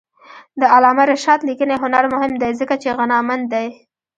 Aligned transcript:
د 0.59 0.61
علامه 0.75 1.03
رشاد 1.11 1.39
لیکنی 1.49 1.75
هنر 1.83 2.03
مهم 2.13 2.33
دی 2.41 2.51
ځکه 2.59 2.75
چې 2.81 2.95
غنامند 2.99 3.45
دی. 3.53 3.67